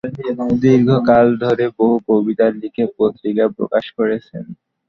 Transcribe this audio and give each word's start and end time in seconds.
দীর্ঘ 0.61 0.89
কাল 1.09 1.27
ধরে 1.43 1.65
বহু 1.77 1.95
কবিতা 2.07 2.45
লিখে 2.55 2.83
পত্রিকায় 2.97 3.51
প্রকাশ 3.57 3.85
করেছেন। 3.97 4.43